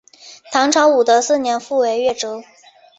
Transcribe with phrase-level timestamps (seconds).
[0.51, 2.41] 唐朝武德四年复为越州。